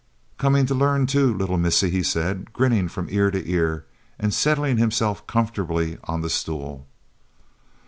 "Coming 0.39 0.65
to 0.65 0.73
learn 0.73 1.05
too, 1.05 1.31
little 1.31 1.59
missie," 1.59 1.91
he 1.91 2.01
said, 2.01 2.51
grinning 2.53 2.87
from 2.87 3.05
ear 3.11 3.29
to 3.29 3.47
ear 3.47 3.85
and 4.17 4.33
settling 4.33 4.77
himself 4.77 5.27
comfortably 5.27 5.99
on 6.05 6.21
the 6.21 6.29
stool. 6.31 6.87